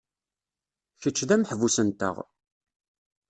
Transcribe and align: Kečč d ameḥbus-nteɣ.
Kečč 1.01 1.19
d 1.27 1.29
ameḥbus-nteɣ. 1.35 2.15